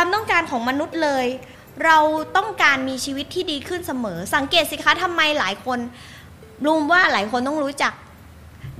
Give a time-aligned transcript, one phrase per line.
[0.00, 1.26] ความต้องการของมนุษย์เลย
[1.84, 1.98] เรา
[2.36, 5.78] ต้องการมีชีวิตที่ดีขึ้นเสมอ สังเกตสิคะทำไมหลายคน
[6.64, 7.92] รูมว่าหลายคนต้องรู้จัก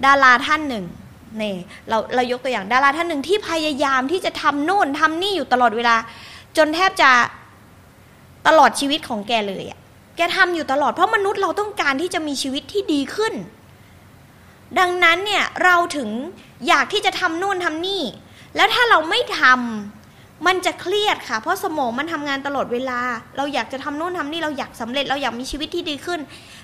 [0.04, 0.84] ดาราท่านหนึ่ง
[1.41, 1.54] นี่
[1.88, 5.96] เราเรายกตัวอย่างดาราท่านหนึ่งที่พยายามที่จะทำโน่นทำนี่อยู่ตลอดเวลา
[6.56, 7.10] จนแทบจะ
[8.46, 9.78] ตลอดชีวิตของแกเลยอะ
[10.16, 13.34] แกทำอยู่ตลอดเพราะมนุษย์เราต้องการที่จะมีชีวิตที่ดีขึ้น
[14.78, 16.08] ดังนั้นเนี่ยเราถึง
[16.69, 18.02] อยากที่จะทำโน่นทำนี่
[18.56, 19.97] แล้วถ้าเราไม่ทำ
[20.47, 23.00] มันจะเครียดค่ะ เพราะสมองมันทำงานตลอดเวลา
[23.36, 26.20] เราอยากจะทำโน่นทำนี่เราอยากสำเร็จเราอยากมีชีวิตที่ดีขึ้น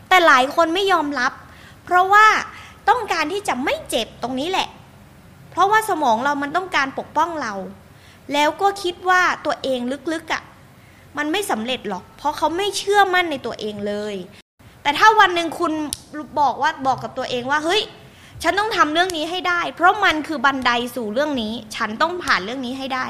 [0.09, 1.33] แต่หลายคนไม่ยอมรับ
[1.85, 2.27] เพราะว่า
[2.89, 4.69] ต้องการที่จะไม่เจ็บตรงนี้แหละ
[5.51, 7.55] เพราะว่าสมองเรามันต้องการปกป้องเรา
[8.33, 9.81] แล้วก็คิดว่าตัวเอง
[10.13, 10.43] ลึกๆอะ่ะ
[11.17, 14.15] มันไม่สำเร็จหรอก เพราะเขาไม่เชื่อมั่นในตัวเองเลย
[14.83, 15.73] แต่ถ้าวันหนึ่งคุณ
[16.41, 17.83] บอกว่าบอกกับตัวเองว่าเฮ้ย
[18.43, 23.07] ฉันต้องทำเรื่องนี้ให้ได้ เพราะมันคือบันไดสู่เรื่องนี้ ฉันต้องผ่านเรื่องนี้ให้ได้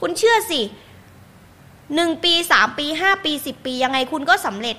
[0.00, 0.60] คุณเชื่อสิ
[1.94, 4.76] หนึ่งปีสามปีห้าปีสิบปียังไงคุณก็สำเร็จ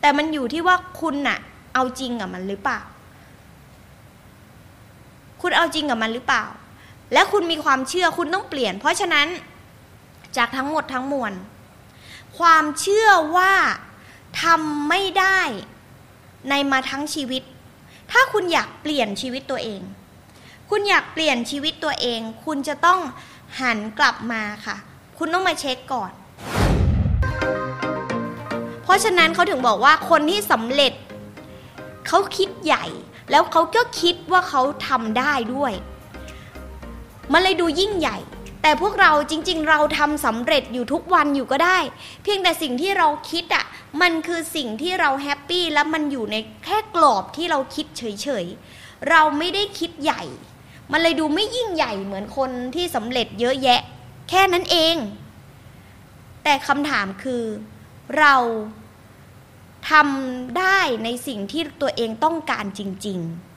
[0.00, 1.38] แต่มันอยู่ที่ว่าคุณน่ะ
[1.74, 2.80] เอาจริงกับมันหรือเปล่า
[5.40, 6.44] คุณเอาจริงกับมันหรือเปล่า
[7.12, 9.28] และคุณมีความเชื่อคุณต้องเปลี่ยน เพราะฉะนั้น
[10.36, 11.32] จากทั้งหมดทั้งมวล
[12.38, 13.52] ความเชื่อว่า
[14.42, 15.40] ทำไม่ได้
[16.50, 17.42] ในมาทั้งชีวิต
[18.12, 19.80] ถ้าคุณอยากเปลี่ยนชีวิตตัวเอง
[20.70, 23.00] คุณอยากเปลี่ยนชีวิตตัวเอง คุณจะต้อง
[23.60, 24.76] หันกลับมาค่ะ
[25.18, 26.12] คุณต้องมาเช็คก่อน
[28.82, 30.92] เพราะฉะนั้นเขาถึงบอกว่าคนที่สำเร็จ
[32.08, 32.84] เขาคิดใหญ่
[33.30, 35.72] แล้วเขาก็คิดว่าเขาทำได้ด้วย
[37.32, 38.18] มันเลยดูยิ่งใหญ่
[38.62, 41.78] แต่พวกเราจริง ๆ เราทำสำเร็จอยู่ทุกวันอยู่ก็ได้
[42.22, 43.64] เพียงแต่สิ่งที่เราคิดอะ่ะ
[44.00, 50.22] มันคือสิ่งที่เราแฮปปี้และมันอยู่ในแค่กรอบที่เราคิดเฉยๆเราไม่ได้คิดใหญ่
[50.92, 53.80] มันเลยดูไม่ยิ่งใหญ่เหมือนคนที่สำเร็จเยอะแยะ
[54.28, 54.96] แค่นั้นเอง
[56.44, 57.42] แต่คำถามคือ
[58.18, 58.34] เรา
[59.90, 63.51] ทำได้ในสิ่งที่ตัวเองต้องการจริง ๆ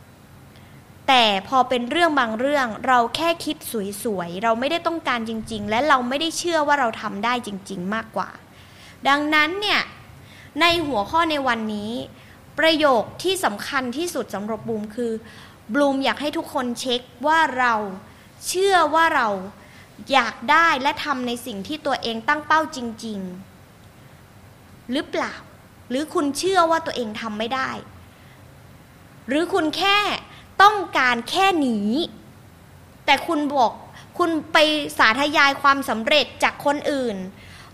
[1.07, 3.57] แต่พอเป็นเรื่องบางเรื่องเราแค่คิด
[4.03, 8.29] สวยๆ เราไม่ได้ต้องการจริง ๆ และเราไม่ได้เชื่อว่าเราทำได้จริง ๆ มากกว่า
[9.07, 9.81] ดังนั้นเนี่ย
[10.61, 11.91] ในหัวข้อในวันนี้
[12.59, 15.11] ประโยคที่สำคัญที่สุดสำหรับบลูมคือ
[15.73, 17.73] บลูมอยากให้ทุกคนเช็คว่าเรา
[18.47, 19.29] เชื่อว่าเรา
[20.11, 23.19] อยากได้และทำในสิ่งที่ตัวเองตั้งเป้าจริง
[24.05, 25.33] ๆ หรือเปล่า
[25.89, 27.69] หรือคุณเชื่อว่าตัวเองทำไม่ได้
[29.27, 29.97] หรือคุณแค่
[30.61, 31.77] ต้องการแค่หนี
[33.05, 33.71] แต่คุณบอก
[34.17, 34.57] คุณไป
[34.97, 37.17] สาธยายความสำเร็จจากคนอื่น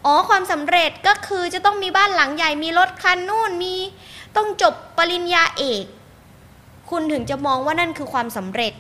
[0.06, 3.76] อ๋อความสำเร็จก็คือจะต้องมีบ้านหลังใหญ่มีรถคันนู่นมี
[4.36, 5.86] ต้องจบปริญญาเอก
[6.90, 8.74] คุณถึงจะมองว่านั่นคือความสำเร็จ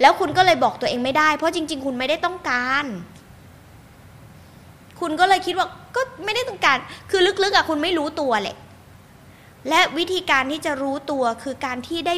[0.00, 2.84] แล้วคุณก็เลยบอกตัวเองไม่ได้ เพราะจริง ๆ คุณไม่ได้ต้องการ
[5.00, 5.66] คุณก็เลยคิดว่า
[5.96, 6.78] ก็ไม่ได้ต้องการ
[7.10, 8.56] คือลึกๆอะคุณไม่รู้ตัวแหละ
[9.68, 12.14] และวิธีการที่จะรู้ตัวคือการที่ได้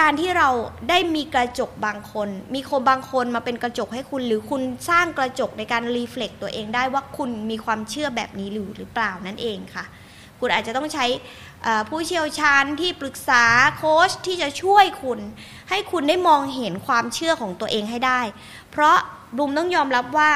[0.00, 0.48] การที่เรา
[0.88, 9.84] ได้มีกระจกบางคน มีคนบางคนมาเป็นกระจกให้คุณ หรือคุณสร้างกระจกในการรีเฟล็กตัวเองได้ว่าคุณมีความเชื่อแบบนี้หรือหรือเปล่านั่นเองค่ะ
[10.40, 11.06] คุณอาจจะต้องใช้
[11.88, 13.44] ผู้เชี่ยวชาญที่ปรึกษา
[13.76, 15.20] โค้ชที่จะช่วยคุณ
[15.70, 18.20] ให้คุณได้มองเห็นความเชื่อของตัวเองให้ได้
[18.70, 18.96] เพราะ
[19.36, 20.30] บุมต้องยอมรับว่า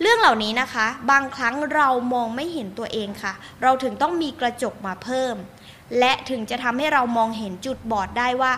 [0.00, 5.36] เรื่องเหล่านี้นะคะ บางครั้งเรามองไม่เห็นตัวเองค่ะ เราถึงต้องมีกระจกมาเพิ่ม
[5.98, 8.52] และถึงจะทำให้เรามองเห็นจุดบอดได้ว่า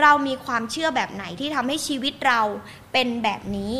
[0.00, 2.40] เรามีความเชื่อแบบไหนที่ทำให้ชีวิตเรา
[2.92, 3.72] เป็นแบบนี้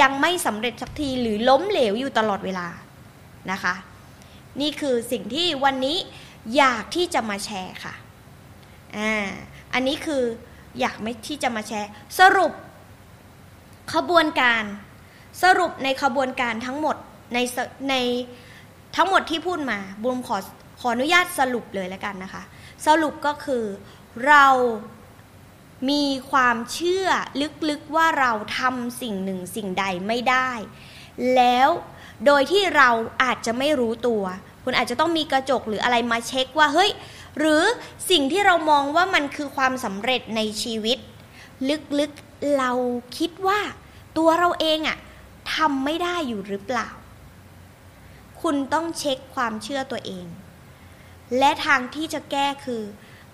[0.00, 2.68] ยังไม่สำเร็จสักทีหรือล้มเหลวอยู่ตลอดเวลา
[3.50, 3.74] นะคะ
[4.60, 5.96] นี่คือสิ่งที่วันนี้
[6.56, 7.94] อยากที่จะมาแชร์ค่ะ
[8.96, 9.28] อ่า
[9.74, 10.22] อันนี้คือ
[10.80, 11.88] อยากไม่ที่จะมาแชร์
[12.18, 12.52] สรุป
[13.94, 14.64] ขบวนการ
[15.42, 16.96] สรุปในขบวนการทั้งหมด
[17.34, 17.38] ใน
[17.90, 17.94] ใน
[18.96, 20.36] ทั้งหมดที่พูดมาบุมขอ
[20.80, 22.42] ขออนุญาตสรุปเลยแล้วกันนะคะ
[22.86, 23.64] สรุปก็คือ
[24.26, 24.46] เรา
[25.90, 27.08] มีความเชื่อ
[27.68, 30.50] ลึกๆว่าเราทำสิ่งหนึ่งสิ่งใดไม่ได้
[31.36, 31.68] แล้ว
[32.26, 32.90] โดยที่เรา
[33.22, 34.22] อาจจะไม่รู้ตัว
[34.64, 36.90] คุณอาจจะต้องมีกระจกหรืออะไรมาเช็คว่าเฮ้ย
[37.38, 37.62] หรือ
[38.10, 40.98] สิ่งที่เรามองว่ามันคือความสำเร็จในชีวิต
[41.98, 42.72] ลึกๆเรา
[43.18, 43.60] คิดว่า
[44.18, 44.98] ตัวเราเองอะ
[45.54, 46.88] ทำไม่ได้อยู่หรือเปล่า
[48.42, 50.26] คุณต้องเช็คความเชื่อตัวเอง
[51.38, 52.82] และทางที่จะแก้คือ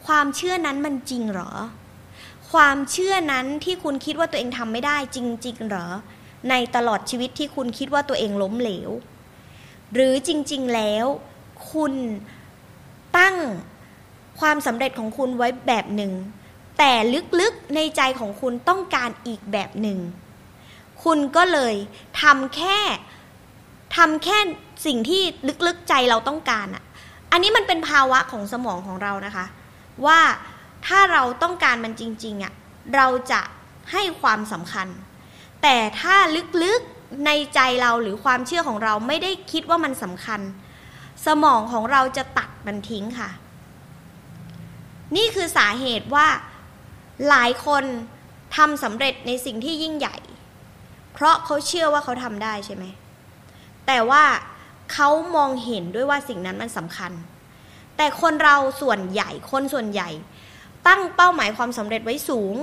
[0.06, 1.52] ความเชื่อนั้นมันจริงหรอ
[2.52, 5.87] ความเชื่อนั้นที่คุณคิดว่าตัวเองทำไม่ได้จริง ๆ หรอ
[6.50, 8.91] ในตลอดชีวิตที่คุณคิดว่าตัวเองล้มเหลว
[9.94, 11.06] หรือจริง ๆ แล้ว
[11.73, 11.93] คุณ
[13.19, 13.37] ตั้ง
[14.40, 16.12] ความสำเร็จของคุณไว้แบบหนึ่ง
[16.79, 16.93] แต่
[17.40, 19.99] ลึกๆในใจของคุณต้องการอีกแบบหนึ่ง
[21.05, 21.75] คุณก็เลย
[22.23, 22.79] ทำแค่
[23.97, 24.38] ทำแค่
[24.87, 25.23] สิ่งที่
[25.67, 26.85] ลึกๆใจเราต้องการอะ
[27.35, 29.47] อันนี้มันเป็นภาวะของสมองของเรานะคะ
[30.07, 30.21] ว่า
[30.87, 32.53] ถ้าเราต้องการมันจริงๆอะ
[32.97, 33.41] เราจะ
[33.93, 34.89] ให้ความสำคัญ
[35.63, 36.17] แต่ถ้า
[36.63, 40.41] ลึกๆในใจเราหรือความเชื่อของเราไม่ได้คิดว่ามันสำคัญ
[41.27, 43.31] สมองของเราจะตัดมันทิ้งค่ะ
[45.17, 46.27] นี่คือสาเหตุว่า
[47.29, 47.85] หลายคน
[48.57, 50.17] ทำสำเร็จในสิ่งที่ยิ่งใหญ่
[51.13, 52.85] เพราะเขาเชื่อว่าเขาทำได้ใช่ไหม
[53.87, 54.25] แต่ว่า
[54.93, 57.13] เขามองเห็นด้วยว่าสิ่งนั้นมันสำคัญ
[57.97, 60.11] แต่คนเราส่วนใหญ่คนส่วนใหญ่
[60.87, 62.55] ตั้งเป้าหมายความสำเร็จไว้สูง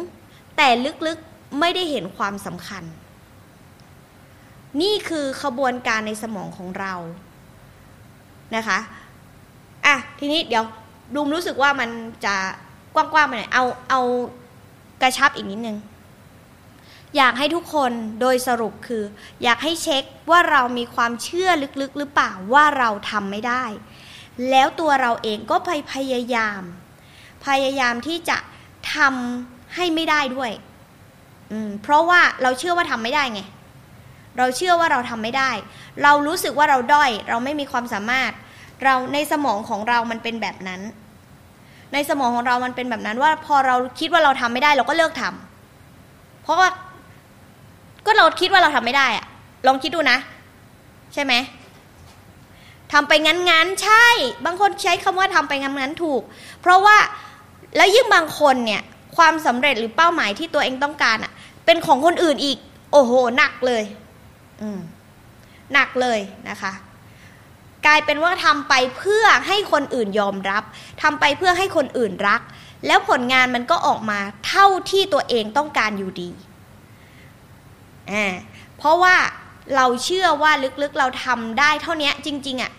[0.57, 0.67] แต่
[1.07, 2.83] ลึกๆไม่ได้เห็นความสำคัญ
[4.81, 6.93] นี่คือขบวนการในสมองของเรา
[8.55, 8.79] นะคะ
[9.85, 10.65] อะทีนี้เดี๋ยว
[11.13, 11.89] บูมรู้สึกว่ามัน
[12.25, 12.35] จะ
[12.93, 14.01] กว้างๆไปหน่อยเอาเอา
[15.01, 15.77] กระชับอีกนิดนึง
[17.17, 17.91] อยากให้ทุกคน
[18.21, 19.03] โดยสรุปคือ
[19.43, 21.49] อยากให้เช็คว่าเรามีความเชื่อ
[21.81, 23.63] ลึกๆหรือเปล่าว่าเราทำไม่ได้
[24.49, 26.61] แล้วตัวเราเองก็ไปพยายาม
[27.45, 28.37] พยายามที่จะ
[28.95, 30.51] ทำให้ไม่ได้ด้วย
[31.81, 33.41] เพราะว่าเราเชื่อว่าทำไม่ได้ไง
[34.37, 35.51] เราเชื่อว่าเราทำไม่ได้
[36.03, 38.31] เรารู้สึกว่าเราด้อย เราไม่มีความสามารถ
[38.83, 40.81] เราในสมองของเรามันเป็นแบบนั้น
[41.93, 46.67] ในสมองของเรามันเป็นแบบนั้นว่าพอเราคิดว่าเราทำไม่ได้ เราก็เลิกทำเพราะว่า
[48.05, 49.25] ก็เราคิดว่าเราทำไม่ได้อะ
[49.67, 50.17] ลองคิดดูนะ
[51.13, 51.33] ใช่ไหม
[52.91, 54.05] ทำไปงั้นๆใช่
[54.45, 56.21] บางคนใช้คำว่าทำไปงั้นๆถูก
[56.61, 56.97] เพราะว่า
[57.77, 58.81] แล้วยิ่งบางคนเนี่ย
[59.17, 61.31] ความสำเร็จหรือเป้าหมายที่ตัวเองต้องการอะ
[61.65, 62.57] เป็นของคนอื่นอีก
[62.91, 63.83] โอ้โหหนักเลย
[64.61, 64.79] อืม
[65.73, 66.19] หนักเลย
[66.49, 66.71] นะคะ
[67.85, 70.63] กลายเป็นว่าทำไปเพื่อให้คนอื่นยอมรับ
[71.01, 72.41] ทำไปเพื่อให้คนอื่นรัก
[72.87, 76.29] แล้วผลงานมันก็ออกมาเท่าที่ตัวเองต้องการอยู่ดี
[78.13, 78.25] อ่า
[78.77, 79.15] เพราะว่า
[79.75, 82.71] เราเชื่อว่าลึกๆเราทำได้เท่านี้จริงๆอะ่ะ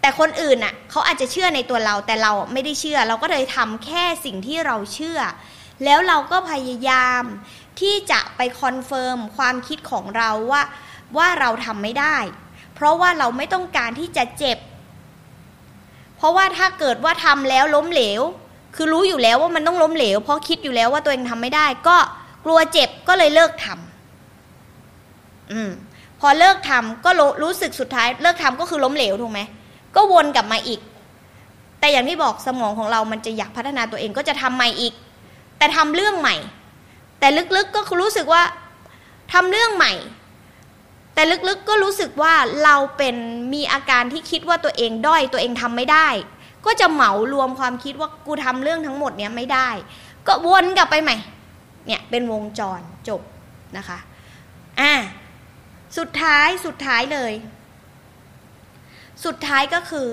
[0.00, 5.20] แต่คนอื่นอะเขาอาจจะเชื่อในตัวเราแต่เราไม่ได้เชื่อ เราก็เลยทำแค่สิ่งที่เราเชื่อ
[5.84, 7.22] แล้วเราก็พยายาม
[7.80, 10.62] ที่จะไป confirm ความคิดของเราว่า
[11.16, 12.16] ว่าเราทำไม่ได้
[12.74, 14.58] เพราะว่าเราไม่ต้องการที่จะเจ็บ
[16.16, 18.22] เพราะว่าถ้าเกิดว่าทำแล้วล้มเหลว
[18.76, 21.96] คือรู้อยู่แล้วว่ามันต้องล้มเหลว เพราะคิดอยู่แล้วว่าตัวเองทำไม่ได้ ก็
[22.44, 23.91] กลัวเจ็บก็เลยเลิกทำ
[25.50, 25.70] อืม
[26.20, 27.10] พอเลิกทำก็
[27.42, 29.40] รู้สึกสุดท้าย เลิกทำก็คือล้มเหลวถูกไหม
[29.96, 30.80] ก็วนกลับมาอีก
[31.80, 34.94] แต่อย่างที่บอกสมองของเรามันจะอยากพัฒนาตัวเองก็จะทำใหม่อีก
[35.58, 36.36] แต่ทำเรื่องใหม่
[37.20, 38.42] แต่ลึกๆก็รู้สึกว่า
[39.32, 39.92] ทำเรื่องใหม่
[41.14, 42.34] แต่ลึกๆก็รู้สึกว่า
[42.64, 43.16] เราเป็น
[43.52, 46.08] มีอาการที่คิดว่าตัวเองด้อยตัวเองทำไม่ได้
[46.66, 49.68] ก็จะเหมารวมความคิดว่ากูทำเรื่องทั้งหมดเนี้ยไม่ได้
[50.26, 51.16] ก็วนกลับไปใหม่
[51.86, 53.20] เนี่ยเป็นวงจรจบ
[53.76, 53.98] นะคะ
[54.80, 54.92] อ่า
[55.98, 57.32] สุดท้ายสุดท้ายเลย
[59.24, 60.08] สุดท้ายก็คือ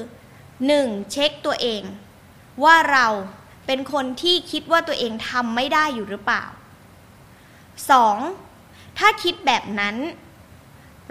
[0.68, 1.82] หนึ่งเช็คตัวเอง
[2.64, 3.08] ว่าเรา
[3.66, 6.44] เป็นคนที่คิดว่าตัวเองทำไม่ได้อยู่หรือเปล่า
[7.92, 8.18] สอง
[8.98, 9.96] ถ้าคิดแบบนั้น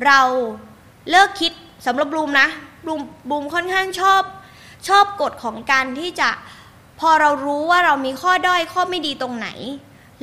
[0.07, 0.21] เรา
[1.11, 1.53] เลิกคิด
[1.87, 2.49] สำหรับบลูมนะ
[2.85, 4.23] บลูมบูมค่อนข้างชอบ
[4.89, 6.31] ชอบกฎของการที่จะ
[7.01, 9.49] พอเรารู้ว่าเรามีข้อด้อยข้อไม่ดีตรงไหน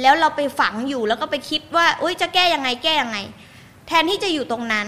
[0.02, 3.18] แล้วเราไปฝังอยู่แล้วก็ไปคิดว่าอุ้ยจะแก้ยังไงแก้ยังไง
[3.88, 4.88] แทนที่จะอยู่ตรงนั้น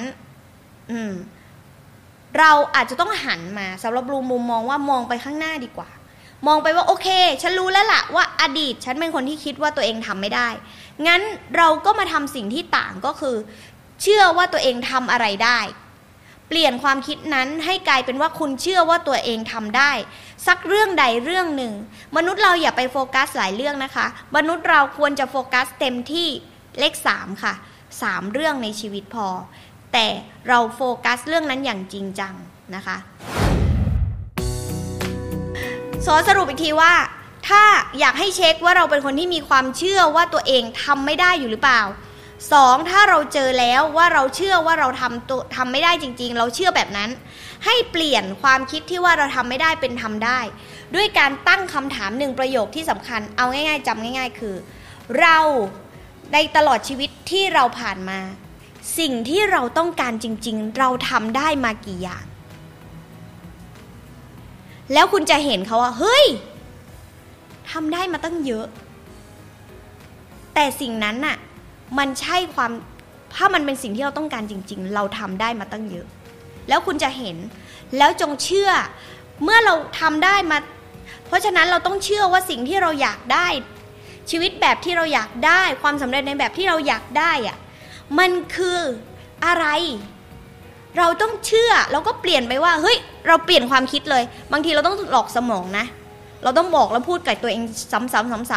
[0.91, 1.13] อืม
[2.37, 5.89] เราอาจจะต้องหันมาสำหรับบูมุมมองว่ามองไปข้างหน้าดีกว่า
[6.47, 7.07] มองไปว่าโอเค
[7.41, 10.47] ฉันรู้แล้วล่ะว่าอดีต ฉันเป็นคนที่คิดว่าตัวเองทำไม่ได้
[11.07, 11.21] งั้น
[11.57, 13.35] เราก็มาทำสิ่งที่ต่างก็คือ
[14.01, 15.59] เชื่อว่าตัวเองทำอะไรได้
[16.47, 19.91] เปลี่ยนความคิดนั้นให้กลายเป็นว่าคุณเชื่อว่าตัวเองทำได้
[20.47, 21.73] สักเรื่องใดเรื่องหนึ่ง
[22.17, 26.29] มนุษย์เราอย่าไปโฟกัสหลายเรื่องนะคะ มนุษย์เราควรจะโฟกัสเต็มที่
[26.79, 27.53] เลขสามค่ะ
[28.01, 29.27] สามเรื่องในชีวิตพอ
[29.93, 30.07] แต่
[30.47, 32.33] เราโฟกัสเรื่องนั้นอย่างจริงจัง
[32.75, 32.97] นะคะ
[36.05, 36.93] สอสรุปอีกทีว่า
[37.47, 37.63] ถ้า
[37.99, 41.81] อยากให้เช็คว่าเราเป็นคนที่มีความเชื่อว่าตัวเองทำไม่ได้อยู่หรือเปล่า
[42.53, 47.09] สองถ้าเราเจอแล้วว่าเราเชื่อว่าเราทำตัวทำไม่ได้จริง ๆ เราเชื่อแบบนั้น
[47.65, 50.39] ให้เปลี่ยนความคิดที่ว่าเราทำไม่ได้เป็นทำได้
[50.95, 54.55] ด้วยการตั้งคำถามหนึ่งประโยคที่สำคัญ เอาง่าย ๆจำง่าย ๆ คือ
[55.19, 55.37] เรา
[56.33, 58.19] ในตลอดชีวิตที่เราผ่านมา
[58.99, 62.25] สิ่งที่เราต้องการจริง ๆ เราทำได้มากี่อย่าง
[64.93, 66.25] แล้วคุณจะเห็นเขาว่า เฮ้ย
[67.71, 68.65] ทำได้มาตั้งเยอะ
[70.53, 71.37] แต่สิ่งนั้นน่ะ
[71.97, 72.71] มันใช่ความ
[73.35, 76.07] ถ้ามันเป็นสิ่งที่เราต้องการจริง ๆ เราทำได้มาตั้งเยอะ
[76.69, 77.37] แล้วคุณจะเห็น
[77.97, 78.69] แล้วจงเชื่อ
[79.43, 80.57] เมื่อเราทำได้มา
[81.27, 83.47] เพราะฉะนั้นเราต้องเชื่อว่าสิ่งที่เราอยากได้
[84.31, 87.57] ชีวิตแบบที่เราอยากได้ ความสำเร็จในแบบที่เราอยากได้อะ
[88.19, 88.79] มันคือ
[89.45, 89.65] อะไร
[90.97, 95.85] เราต้องเชื่อเราก็เปลี่ยนไปว่า เฮ้ย เราเปลี่ยนความคิดเลย บางทีเราต้องหลอกสมองนะ
[96.43, 97.99] เราต้องบอกแล้วพูดกับตัวเองซ้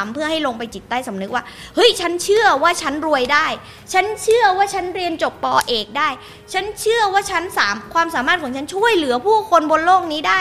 [0.05, 3.47] ำๆๆๆ เพื่อให้ลงไปจิตใต้สำนึกว่า เฮ้ย ฉันเชื่อว่าฉันรวยได้
[3.93, 6.09] ฉันเชื่อว่าฉันเรียนจบปอเอกได้
[6.53, 10.41] ฉันเชื่อว่าฉันสามความสามารถของฉันช่วยเหลือผู้คนบนโลกนี้ได้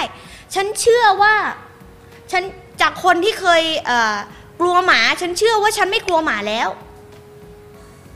[0.55, 1.36] ฉันเชื่อว่า
[2.31, 2.43] ฉัน
[2.81, 6.70] จากคนที่เคยเกลัวหมาฉันเชื่อว่าฉันไม่กลัวหมาแล้ว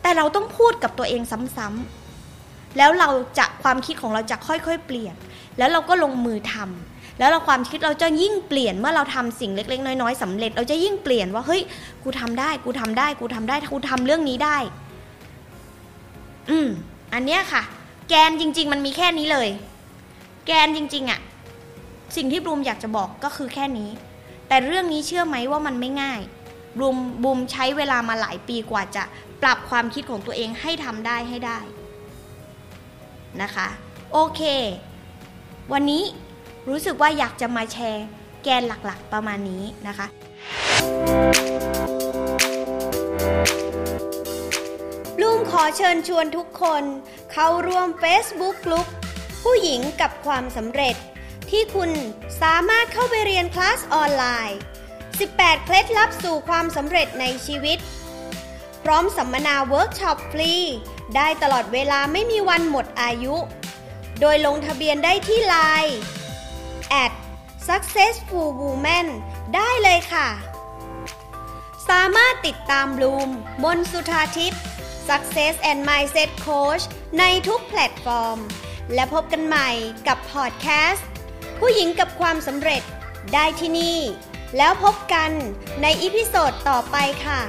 [0.01, 1.21] แต่เราต้องพูดกับตัวเอง
[1.57, 5.15] ซ้ำๆแล้วเราจะความคิดของเราจะค่อยๆ เปลี่ยน
[5.57, 11.61] แล้วเราก็ลงมือทำแล้วเราความคิดเราจะยิ่งเปลี่ยนเมื่อเราทำสิ่งเล็ก ๆ น้อยๆสำเร็จ เราจะยิ่งเปลี่ยนว่าเฮ้ย
[12.03, 14.57] กูทำได้ กูทำได้ กูทำได้กูทำเรื่องนี้ได้
[16.49, 16.67] อืม
[17.13, 17.63] อันเนี้ยค่ะ
[18.09, 19.49] แกนจริง ๆ มันมีแค่นี้เลย
[20.47, 21.19] แกนจริง ๆอะ
[22.15, 23.89] สิ่งที่บลูมอยากจะบอกก็คือแค่นี้
[24.47, 26.21] แต่เรื่องนี้เชื่อไหมว่ามันไม่ง่าย
[26.77, 29.03] บลูมบูมใช้เวลามาหลายปีกว่าจะ
[29.41, 31.59] ปรับความคิดของตัวเองให้ทำได้ให้ได้
[33.41, 33.67] นะคะ
[34.13, 34.41] โอเค
[35.73, 36.03] วันนี้
[36.69, 38.05] รู้สึกว่าอยากจะมาแชร์
[38.43, 40.07] แกนหลักๆประมาณนี้นะคะ
[45.15, 46.83] บลูมขอเชิญชวนทุกคน
[47.31, 48.87] เข้าร่วม Facebook กลุ่ม
[49.43, 50.95] ผู้หญิงกับความสำเร็จ
[51.51, 51.91] ที่คุณ
[52.41, 54.59] สามารถเข้าไปเรียนคลาสออนไลน์
[55.09, 57.79] 18 เคล็ดลับสู่ความสำเร็จในชีวิต
[58.83, 60.53] พร้อมสัมมนาเวิร์กช็อปฟรี
[61.15, 63.35] ได้ตลอดเวลาไม่มีวันหมดอายุ
[64.19, 65.93] โดยลงทะเบียนได้ที่ Line
[67.03, 67.11] at
[67.67, 69.07] successful woman
[69.55, 70.27] ได้เลยค่ะ
[71.89, 73.29] สามารถติดตามบลูม
[73.63, 74.61] มนสุธาทิพย์
[75.07, 76.83] Success and Mindset Coach
[77.19, 78.39] ในทุกแพลตฟอร์ม
[78.93, 79.69] และพบกันใหม่
[80.07, 81.07] กับพอดแคสต์
[81.65, 82.81] ผู้หญิงกับความสำเร็จ
[83.33, 83.97] ได้ที่นี่
[84.57, 85.31] แล้วพบกัน
[85.81, 87.39] ในอีพิโซดต่อไปค่ะ